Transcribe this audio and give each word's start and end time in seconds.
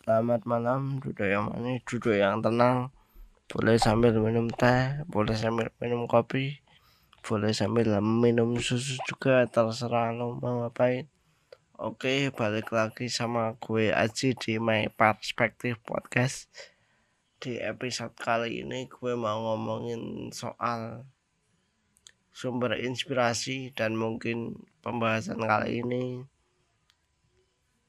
Selamat 0.00 0.48
malam, 0.48 0.96
duduk 0.96 1.28
yang 1.28 1.52
manis, 1.52 1.84
duduk 1.84 2.16
yang 2.16 2.40
tenang. 2.40 2.88
Boleh 3.52 3.76
sambil 3.76 4.16
minum 4.16 4.48
teh, 4.48 5.04
boleh 5.04 5.36
sambil 5.36 5.68
minum 5.76 6.08
kopi, 6.08 6.64
boleh 7.20 7.52
sambil 7.52 8.00
minum 8.00 8.56
susu 8.56 8.96
juga, 9.04 9.44
terserah 9.44 10.16
lo 10.16 10.40
mau 10.40 10.64
ngapain. 10.64 11.04
Oke, 11.76 12.32
balik 12.32 12.72
lagi 12.72 13.12
sama 13.12 13.60
gue 13.60 13.92
Aji 13.92 14.32
di 14.40 14.56
My 14.56 14.88
Perspective 14.88 15.76
Podcast. 15.84 16.48
Di 17.36 17.60
episode 17.60 18.16
kali 18.16 18.64
ini 18.64 18.88
gue 18.88 19.12
mau 19.20 19.52
ngomongin 19.52 20.32
soal 20.32 21.04
sumber 22.32 22.72
inspirasi 22.80 23.76
dan 23.76 24.00
mungkin 24.00 24.64
pembahasan 24.80 25.44
kali 25.44 25.84
ini 25.84 26.24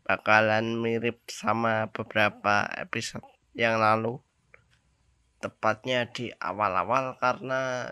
bakalan 0.02 0.78
mirip 0.78 1.22
sama 1.30 1.90
beberapa 1.94 2.66
episode 2.78 3.26
yang 3.54 3.78
lalu. 3.78 4.18
Tepatnya 5.42 6.06
di 6.10 6.30
awal-awal 6.38 7.18
karena 7.18 7.90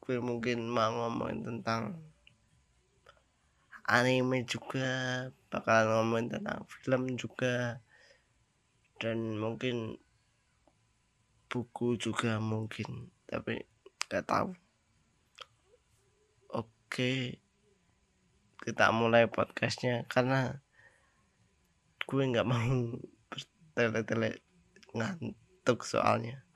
gue 0.00 0.20
mungkin 0.20 0.68
mau 0.68 0.88
ngomongin 0.92 1.44
tentang 1.44 2.00
anime 3.84 4.48
juga 4.48 4.88
bakalan 5.52 5.88
ngomongin 5.92 6.28
tentang 6.40 6.60
film 6.68 7.02
juga 7.20 7.84
dan 8.96 9.36
mungkin 9.36 10.00
buku 11.52 12.00
juga 12.00 12.40
mungkin 12.40 13.12
tapi 13.28 13.60
gak 14.08 14.24
tahu. 14.24 14.56
Oke 16.48 17.44
kita 18.64 18.88
mulai 18.96 19.28
podcastnya 19.28 20.08
karena 20.08 20.63
gue 22.14 22.30
nggak 22.30 22.46
mau 22.46 22.94
bertele-tele 23.26 24.38
ngantuk 24.94 25.82
soalnya. 25.82 26.46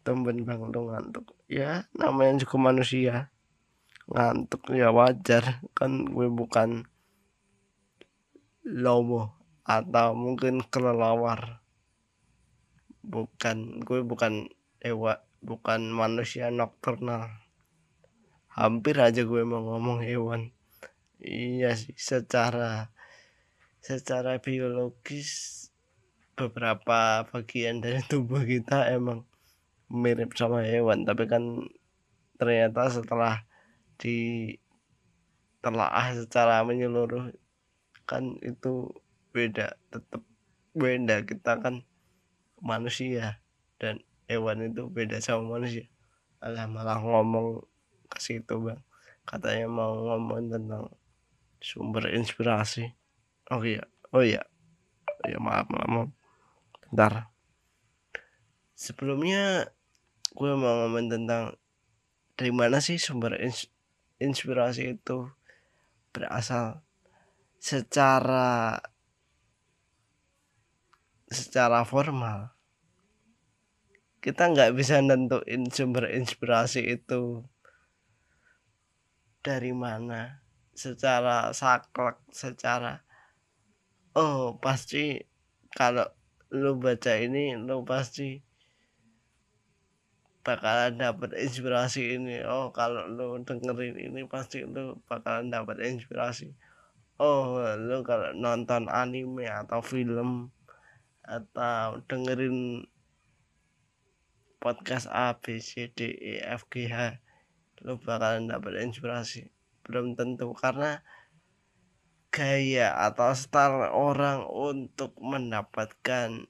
Temen 0.00 0.48
bang 0.48 0.72
lu 0.72 0.88
ngantuk. 0.88 1.36
Ya 1.52 1.84
namanya 1.92 2.40
juga 2.40 2.56
manusia. 2.56 3.28
Ngantuk 4.08 4.72
ya 4.72 4.88
wajar. 4.88 5.60
Kan 5.76 6.08
gue 6.08 6.32
bukan 6.32 6.88
lomo 8.64 9.36
atau 9.68 10.16
mungkin 10.16 10.64
kelelawar. 10.72 11.60
Bukan 13.04 13.84
gue 13.84 14.00
bukan 14.00 14.48
ewa 14.80 15.20
bukan 15.44 15.92
manusia 15.92 16.48
nokturnal. 16.48 17.28
Hampir 18.48 18.96
aja 18.96 19.28
gue 19.28 19.42
mau 19.44 19.60
ngomong 19.60 20.00
hewan. 20.00 20.56
Iya 21.20 21.76
sih 21.76 21.94
secara 21.94 22.90
secara 23.82 24.38
biologis 24.38 25.58
beberapa 26.38 27.26
bagian 27.26 27.82
dari 27.82 27.98
tubuh 28.06 28.46
kita 28.46 28.94
emang 28.94 29.26
mirip 29.90 30.38
sama 30.38 30.62
hewan. 30.62 31.02
Tapi 31.02 31.26
kan 31.26 31.66
ternyata 32.38 32.86
setelah 32.94 33.42
ditelaah 33.98 34.46
secara 36.14 36.62
menyeluruh 36.62 37.34
kan 38.06 38.38
itu 38.46 38.86
beda 39.34 39.74
tetap 39.90 40.22
beda. 40.78 41.26
Kita 41.26 41.58
kan 41.58 41.82
manusia 42.62 43.42
dan 43.82 43.98
hewan 44.30 44.70
itu 44.70 44.86
beda 44.86 45.18
sama 45.18 45.58
manusia. 45.58 45.90
Alah 46.38 46.70
malah 46.70 47.02
ngomong 47.02 47.66
ke 48.06 48.18
situ 48.22 48.62
bang. 48.62 48.78
Katanya 49.26 49.66
mau 49.66 49.90
ngomong 49.98 50.50
tentang 50.54 50.86
sumber 51.58 52.10
inspirasi 52.10 53.01
oh 53.52 53.60
iya 53.60 53.84
oh 54.16 54.24
iya. 54.24 54.42
Oh 55.22 55.26
iya 55.28 55.38
maaf 55.38 55.68
maaf, 55.70 55.88
maaf. 55.88 56.10
bentar. 56.88 57.12
Sebelumnya 58.74 59.70
gue 60.32 60.52
mau 60.56 60.84
ngomong 60.84 61.06
tentang 61.12 61.54
dari 62.34 62.50
mana 62.50 62.80
sih 62.80 62.96
sumber 62.96 63.36
ins 63.38 63.68
inspirasi 64.18 64.98
itu 64.98 65.30
berasal. 66.10 66.82
Secara 67.62 68.82
secara 71.30 71.86
formal 71.88 72.52
kita 74.22 74.54
nggak 74.54 74.74
bisa 74.78 75.02
nentuin 75.02 75.66
sumber 75.70 76.10
inspirasi 76.10 76.98
itu 76.98 77.42
dari 79.42 79.74
mana. 79.74 80.42
Secara 80.72 81.50
saklek 81.54 82.18
secara 82.30 83.02
oh 84.16 84.56
pasti. 84.60 85.20
Kalau 85.72 86.04
lu 86.52 86.76
baca 86.76 87.16
ini 87.16 87.56
lu 87.56 87.80
pasti 87.80 88.44
bakalan 90.44 90.98
dapat 91.00 91.32
inspirasi 91.38 92.20
ini. 92.20 92.44
Oh 92.44 92.74
kalau 92.74 93.08
lu 93.08 93.40
dengerin 93.40 93.96
ini 93.96 94.28
pasti 94.28 94.66
lu 94.66 95.00
bakalan 95.08 95.48
dapat 95.48 95.80
inspirasi. 95.80 96.52
Oh 97.16 97.62
lu 97.78 98.04
kalau 98.04 98.34
nonton 98.36 98.90
anime 98.92 99.48
atau 99.48 99.80
film 99.80 100.52
atau 101.22 102.02
dengerin 102.10 102.84
podcast 104.58 105.06
A 105.08 105.38
B 105.38 105.62
C 105.62 105.88
D 105.94 106.10
E 106.10 106.42
F 106.42 106.66
G 106.68 106.90
H 106.90 107.16
lu 107.86 107.96
bakalan 107.96 108.50
dapat 108.50 108.82
inspirasi. 108.82 109.48
Belum 109.86 110.14
tentu 110.18 110.52
karena 110.52 111.00
gaya 112.32 112.96
atau 112.96 113.36
style 113.36 113.92
orang 113.92 114.48
untuk 114.48 115.12
mendapatkan 115.20 116.48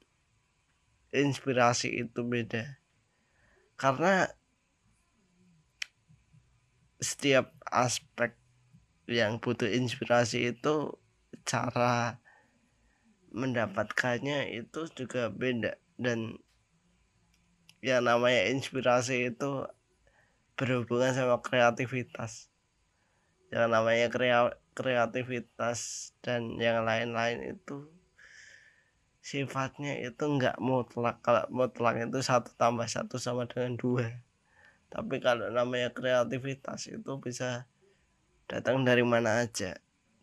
inspirasi 1.10 2.06
itu 2.06 2.22
beda. 2.22 2.78
Karena 3.74 4.30
setiap 7.02 7.50
aspek 7.66 8.38
yang 9.10 9.42
butuh 9.42 9.66
inspirasi 9.66 10.54
itu 10.54 10.94
cara 11.42 12.22
mendapatkannya 13.34 14.54
itu 14.54 14.86
juga 14.94 15.34
beda. 15.34 15.82
Dan 15.98 16.38
yang 17.82 18.06
namanya 18.06 18.46
inspirasi 18.54 19.34
itu 19.34 19.66
berhubungan 20.54 21.10
sama 21.10 21.42
kreativitas. 21.42 22.54
Yang 23.50 23.66
namanya 23.66 24.06
kreativitas 24.72 26.12
dan 26.24 26.56
yang 26.56 26.84
lain-lain 26.88 27.56
itu 27.56 27.88
sifatnya 29.22 29.96
itu 30.02 30.24
enggak 30.26 30.58
mutlak. 30.58 31.22
Kalau 31.22 31.46
mutlak 31.52 32.00
itu 32.02 32.18
satu 32.20 32.50
tambah 32.58 32.88
satu 32.90 33.16
sama 33.16 33.46
dengan 33.46 33.78
dua. 33.78 34.08
Tapi 34.92 35.22
kalau 35.24 35.48
namanya 35.48 35.94
kreativitas 35.94 36.90
itu 36.90 37.12
bisa 37.22 37.64
datang 38.50 38.84
dari 38.84 39.06
mana 39.06 39.40
aja. 39.46 39.78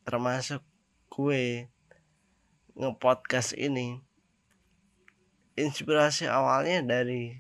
Termasuk 0.06 0.62
gue 1.10 1.72
ngepodcast 2.78 3.58
ini. 3.58 3.98
Inspirasi 5.58 6.30
awalnya 6.30 6.86
dari 6.86 7.36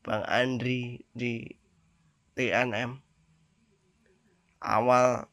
Bang 0.00 0.24
Andri 0.24 1.04
di 1.12 1.44
TNM 2.34 3.09
awal 4.60 5.26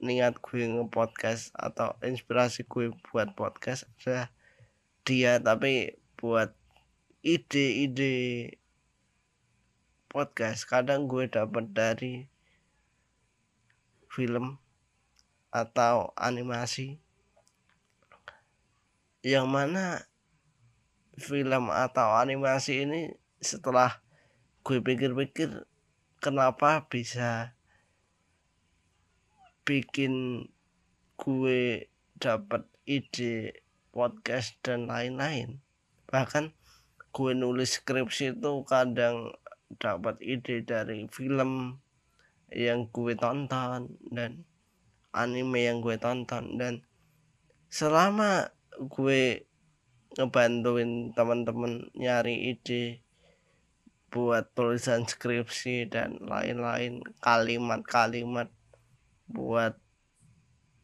niat 0.00 0.38
gue 0.38 0.62
nge-podcast 0.62 1.50
atau 1.56 1.98
inspirasi 2.04 2.62
gue 2.68 2.94
buat 3.10 3.34
podcast 3.34 3.90
adalah 3.98 4.30
dia 5.02 5.38
tapi 5.42 5.98
buat 6.16 6.54
ide-ide 7.26 8.54
podcast. 10.06 10.64
Kadang 10.64 11.10
gue 11.10 11.26
dapat 11.26 11.74
dari 11.74 12.30
film 14.06 14.62
atau 15.50 16.14
animasi 16.14 17.02
yang 19.26 19.50
mana 19.50 20.06
film 21.18 21.72
atau 21.72 22.14
animasi 22.14 22.86
ini 22.86 23.00
setelah 23.42 23.98
gue 24.62 24.78
pikir-pikir 24.78 25.66
kenapa 26.20 26.86
bisa 26.86 27.55
bikin 29.66 30.46
gue 31.18 31.90
dapat 32.22 32.62
ide 32.86 33.66
podcast 33.90 34.54
dan 34.62 34.86
lain-lain. 34.86 35.58
Bahkan 36.06 36.54
gue 37.10 37.32
nulis 37.34 37.82
skripsi 37.82 38.38
itu 38.38 38.62
kadang 38.62 39.34
dapat 39.82 40.22
ide 40.22 40.62
dari 40.62 41.10
film 41.10 41.82
yang 42.54 42.86
gue 42.94 43.18
tonton 43.18 43.98
dan 44.14 44.46
anime 45.10 45.66
yang 45.66 45.82
gue 45.82 45.98
tonton. 45.98 46.54
Dan 46.54 46.86
selama 47.66 48.54
gue 48.78 49.50
ngebantuin 50.14 51.10
teman-teman 51.10 51.90
nyari 51.98 52.54
ide 52.54 53.02
buat 54.14 54.48
tulisan 54.54 55.04
skripsi 55.04 55.90
dan 55.90 56.22
lain-lain 56.22 57.02
kalimat-kalimat 57.20 58.48
buat 59.26 59.74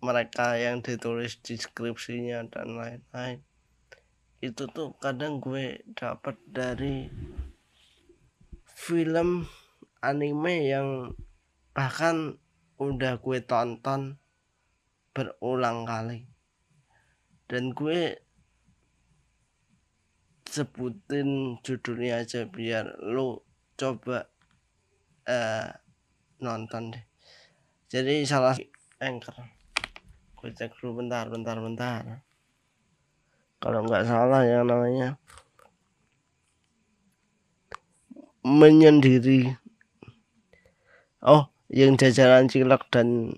mereka 0.03 0.59
yang 0.59 0.83
ditulis 0.83 1.39
deskripsinya 1.39 2.43
dan 2.51 2.75
lain-lain. 2.75 3.39
Itu 4.43 4.67
tuh 4.67 4.99
kadang 4.99 5.39
gue 5.39 5.87
dapat 5.95 6.35
dari 6.51 7.07
film 8.67 9.47
anime 10.03 10.67
yang 10.67 11.15
bahkan 11.71 12.35
udah 12.83 13.23
gue 13.23 13.39
tonton 13.47 14.19
berulang 15.15 15.87
kali. 15.87 16.27
Dan 17.47 17.71
gue 17.71 18.19
sebutin 20.51 21.63
judulnya 21.63 22.27
aja 22.27 22.45
biar 22.51 22.99
lu 23.07 23.39
coba 23.79 24.27
uh, 25.31 25.71
nonton 26.43 26.93
deh 26.93 27.12
jadi 27.93 28.25
salah 28.25 28.57
anchor. 29.05 29.37
Gue 30.41 30.49
cek 30.49 30.81
dulu 30.81 31.05
bentar 31.05 31.29
bentar 31.29 31.61
bentar. 31.61 32.25
Kalau 33.61 33.85
nggak 33.85 34.09
salah 34.09 34.49
yang 34.49 34.65
namanya 34.65 35.21
menyendiri. 38.41 39.61
Oh 41.21 41.53
yang 41.69 42.01
jajaran 42.01 42.49
cilok 42.49 42.89
dan 42.89 43.37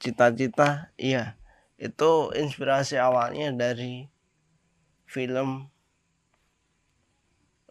cita-cita 0.00 0.88
iya. 0.96 1.36
Itu 1.76 2.32
inspirasi 2.32 2.96
awalnya 2.96 3.52
dari 3.52 4.08
film 5.04 5.68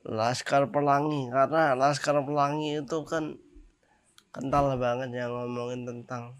Laskar 0.05 0.69
Pelangi. 0.69 1.25
Karena 1.33 1.73
Laskar 1.73 2.21
Pelangi 2.21 2.85
itu 2.85 3.01
kan 3.01 3.41
kental 4.33 4.73
banget 4.81 5.13
yang 5.13 5.31
ngomongin 5.31 5.85
tentang 5.85 6.33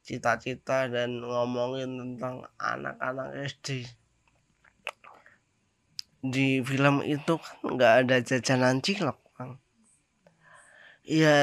cita-cita 0.00 0.88
dan 0.88 1.20
ngomongin 1.20 2.00
tentang 2.00 2.48
anak-anak 2.56 3.36
SD 3.46 3.84
di 6.20 6.60
film 6.60 7.00
itu 7.00 7.40
kan 7.40 7.56
nggak 7.64 7.92
ada 8.04 8.16
jajanan 8.20 8.84
cilok 8.84 9.18
bang. 9.36 9.52
Ya 11.04 11.38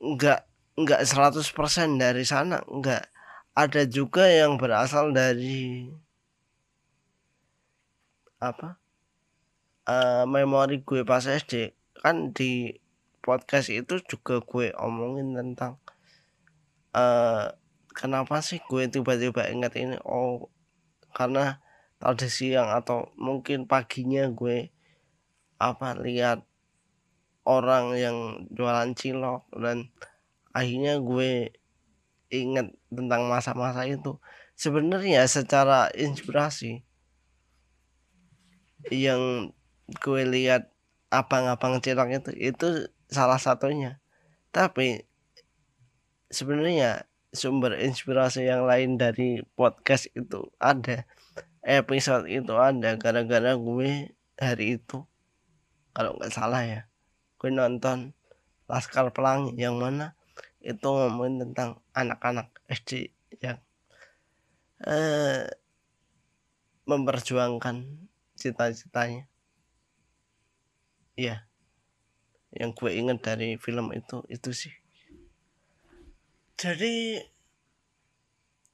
nggak 0.00 0.40
nggak 0.76 1.00
100% 1.04 2.00
dari 2.00 2.24
sana 2.24 2.60
nggak. 2.64 3.04
Ada 3.52 3.84
juga 3.84 4.32
yang 4.32 4.56
berasal 4.56 5.12
dari 5.12 5.92
apa 8.40 8.80
uh, 9.86 10.24
memori 10.24 10.80
gue 10.82 11.04
pas 11.04 11.22
SD 11.22 11.76
kan 12.00 12.32
di 12.34 12.81
podcast 13.22 13.70
itu 13.70 14.02
juga 14.04 14.42
gue 14.42 14.74
omongin 14.76 15.32
tentang 15.32 15.78
uh, 16.92 17.54
kenapa 17.94 18.42
sih 18.42 18.60
gue 18.66 18.88
tiba-tiba 18.90 19.48
ingat 19.48 19.78
ini? 19.78 19.96
Oh 20.02 20.50
karena 21.12 21.60
tadi 22.00 22.26
siang 22.26 22.72
atau 22.72 23.12
mungkin 23.14 23.70
paginya 23.70 24.26
gue 24.32 24.74
apa 25.62 25.94
lihat 26.02 26.42
orang 27.46 27.94
yang 27.94 28.16
jualan 28.50 28.90
cilok 28.98 29.46
dan 29.54 29.94
akhirnya 30.50 30.98
gue 30.98 31.54
ingat 32.32 32.74
tentang 32.90 33.28
masa-masa 33.28 33.86
itu. 33.86 34.18
Sebenarnya 34.58 35.22
secara 35.30 35.92
inspirasi 35.94 36.82
yang 38.90 39.54
gue 40.02 40.22
lihat 40.26 40.74
abang-abang 41.12 41.78
cilok 41.78 42.08
itu 42.18 42.30
itu 42.34 42.68
salah 43.12 43.38
satunya. 43.38 44.00
Tapi 44.50 45.04
sebenarnya 46.32 47.04
sumber 47.32 47.76
inspirasi 47.80 48.48
yang 48.48 48.64
lain 48.64 48.96
dari 48.96 49.44
podcast 49.54 50.08
itu 50.16 50.48
ada. 50.56 51.04
Episode 51.62 52.26
itu 52.26 52.56
ada. 52.56 52.96
Gara-gara 52.96 53.54
gue 53.54 54.10
hari 54.40 54.80
itu 54.80 55.04
kalau 55.92 56.16
nggak 56.16 56.32
salah 56.32 56.64
ya 56.64 56.80
gue 57.36 57.50
nonton 57.52 58.16
Laskar 58.64 59.12
Pelangi 59.12 59.52
yang 59.60 59.76
mana 59.76 60.16
itu 60.64 60.86
ngomongin 60.86 61.42
tentang 61.42 61.84
anak-anak 61.92 62.48
SD 62.70 63.12
yang 63.42 63.58
eh, 64.86 65.50
memperjuangkan 66.86 68.08
cita-citanya. 68.38 69.28
Iya 71.18 71.51
yang 72.52 72.76
gue 72.76 72.92
ingat 72.92 73.24
dari 73.24 73.56
film 73.56 73.92
itu 73.96 74.20
itu 74.28 74.50
sih. 74.52 74.74
Jadi 76.60 77.18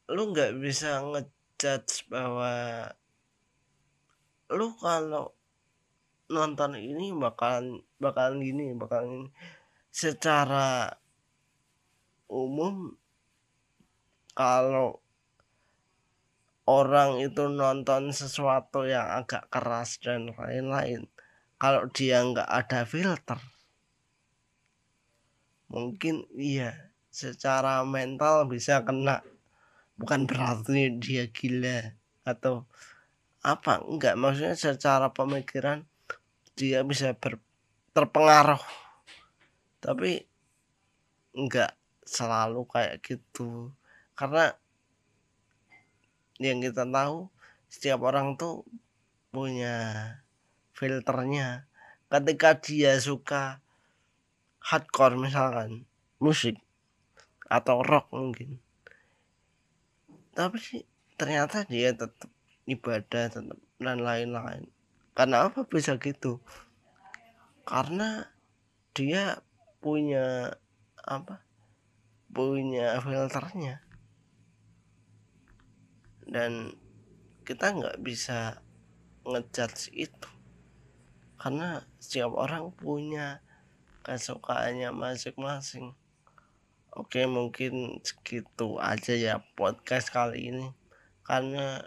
lu 0.08 0.22
nggak 0.34 0.56
bisa 0.58 1.04
ngejudge 1.04 2.08
bahwa 2.10 2.84
lu 4.48 4.72
kalau 4.80 5.36
nonton 6.28 6.76
ini 6.76 7.12
bakalan 7.12 7.80
bakalan 8.00 8.40
gini 8.40 8.72
bakalan 8.76 9.32
secara 9.92 10.96
umum 12.28 12.96
kalau 14.36 15.00
orang 16.68 17.20
itu 17.24 17.48
nonton 17.48 18.12
sesuatu 18.12 18.84
yang 18.84 19.08
agak 19.24 19.48
keras 19.48 19.96
dan 20.04 20.28
lain-lain 20.36 21.08
kalau 21.56 21.88
dia 21.88 22.20
nggak 22.20 22.48
ada 22.48 22.84
filter 22.84 23.40
mungkin 25.68 26.24
iya 26.34 26.92
secara 27.12 27.84
mental 27.84 28.48
bisa 28.48 28.84
kena. 28.84 29.24
Bukan 29.98 30.30
berarti 30.30 30.94
dia 31.00 31.28
gila 31.28 31.94
atau 32.22 32.64
apa 33.42 33.82
enggak. 33.82 34.14
Maksudnya 34.14 34.54
secara 34.54 35.10
pemikiran 35.10 35.82
dia 36.54 36.82
bisa 36.86 37.14
ber, 37.18 37.42
terpengaruh. 37.92 38.62
Tapi 39.82 40.22
enggak 41.34 41.74
selalu 42.06 42.64
kayak 42.70 43.02
gitu. 43.02 43.74
Karena 44.14 44.54
yang 46.38 46.62
kita 46.62 46.86
tahu 46.86 47.26
setiap 47.66 48.00
orang 48.06 48.38
tuh 48.38 48.62
punya 49.34 49.76
filternya. 50.72 51.66
Ketika 52.08 52.56
dia 52.56 52.96
suka 53.02 53.60
hardcore 54.68 55.16
misalkan 55.16 55.88
musik 56.20 56.60
atau 57.48 57.80
rock 57.80 58.12
mungkin. 58.12 58.60
Tapi 60.36 60.84
ternyata 61.16 61.64
dia 61.64 61.96
tetap 61.96 62.28
ibadah 62.68 63.32
tetap 63.32 63.58
dan 63.80 63.98
lain-lain. 64.04 64.68
Karena 65.16 65.48
apa 65.48 65.64
bisa 65.64 65.96
gitu? 65.96 66.44
Karena 67.64 68.28
dia 68.92 69.40
punya 69.80 70.52
apa 71.00 71.40
punya 72.28 73.00
filternya. 73.00 73.80
Dan 76.28 76.76
kita 77.48 77.72
nggak 77.72 78.04
bisa 78.04 78.60
ngejudge 79.24 79.96
itu. 79.96 80.30
Karena 81.40 81.80
setiap 81.96 82.36
orang 82.36 82.68
punya 82.76 83.40
kesukaannya 84.08 84.88
masing-masing. 84.88 85.92
Oke 86.96 87.28
mungkin 87.28 88.00
segitu 88.00 88.80
aja 88.80 89.12
ya 89.12 89.44
podcast 89.52 90.08
kali 90.08 90.48
ini. 90.48 90.72
Karena 91.20 91.84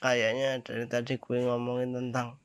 kayaknya 0.00 0.64
dari 0.64 0.88
tadi 0.88 1.20
gue 1.20 1.44
ngomongin 1.44 1.92
tentang 1.92 2.40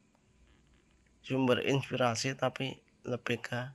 sumber 1.23 1.63
inspirasi 1.63 2.35
tapi 2.35 2.83
lebih 3.07 3.39
ke 3.39 3.71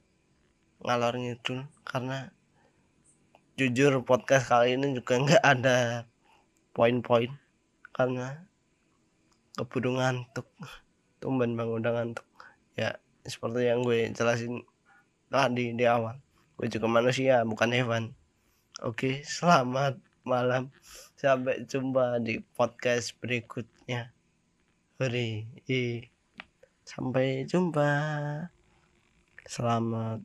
ngalor 0.85 1.17
ngidul. 1.17 1.65
Karena 1.81 2.29
jujur 3.57 4.05
podcast 4.05 4.53
kali 4.53 4.77
ini 4.77 4.93
juga 4.93 5.17
nggak 5.25 5.45
ada 5.49 6.05
poin-poin. 6.77 7.33
Karena 7.97 8.45
keburu 9.57 9.97
ngantuk 9.97 10.45
tumben 11.25 11.57
bang 11.57 11.73
udah 11.73 11.93
ngantuk. 11.97 12.29
Ya 12.77 13.01
seperti 13.25 13.65
yang 13.65 13.81
gue 13.81 14.13
jelasin 14.13 14.69
tadi 15.29 15.77
di 15.77 15.85
awal. 15.85 16.17
Gue 16.59 16.67
juga 16.73 16.89
manusia 16.91 17.45
bukan 17.45 17.71
hewan. 17.71 18.05
Oke 18.83 19.23
selamat 19.23 20.01
malam. 20.25 20.73
Sampai 21.15 21.65
jumpa 21.65 22.21
di 22.21 22.41
podcast 22.57 23.15
berikutnya. 23.23 24.13
Hore, 24.99 25.47
sampai 26.83 27.47
jumpa. 27.47 27.91
Selamat 29.49 30.21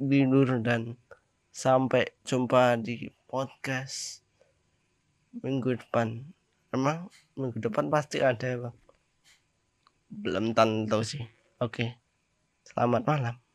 tidur 0.00 0.58
dan 0.64 0.98
sampai 1.52 2.10
jumpa 2.24 2.80
di 2.80 3.12
podcast 3.28 4.24
minggu 5.44 5.78
depan. 5.78 6.24
Emang 6.72 7.12
minggu 7.36 7.60
depan 7.60 7.92
pasti 7.92 8.24
ada 8.24 8.68
bang? 8.68 8.76
Belum 10.10 10.56
tentu 10.56 11.04
sih. 11.04 11.24
Oke 11.60 12.02
selamat 12.72 13.02
malam 13.04 13.51